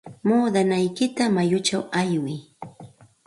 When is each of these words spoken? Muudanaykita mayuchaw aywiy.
Muudanaykita 0.25 1.23
mayuchaw 1.35 1.83
aywiy. 1.99 2.39